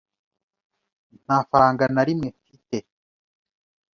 [1.23, 2.77] Nta faranga na rimwe mfite.